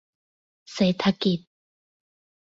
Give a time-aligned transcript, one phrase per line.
[0.73, 1.39] เศรษฐกิจ